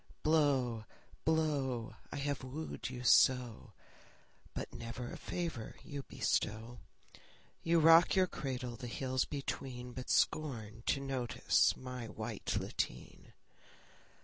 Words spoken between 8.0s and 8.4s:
your